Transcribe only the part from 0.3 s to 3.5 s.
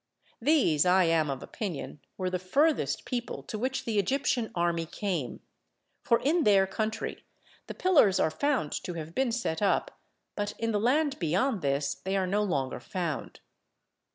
These, I am of opinion, were the furthest people